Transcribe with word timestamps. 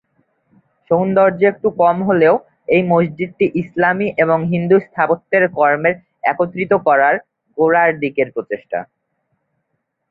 সৌন্দর্যে 0.91 1.45
একটু 1.49 1.67
কম 1.81 1.97
হলেও, 2.09 2.35
এই 2.67 2.81
মসজিদটি 2.91 3.45
ইসলামী 3.61 4.07
এবং 4.23 4.37
হিন্দু 4.53 4.77
স্থাপত্যের 4.87 5.43
কর্মের 5.57 5.95
একত্রিত 6.23 6.71
করার 6.87 7.15
গোড়ার 7.57 7.91
দিকের 8.01 8.27
প্রচেষ্টা। 8.35 8.79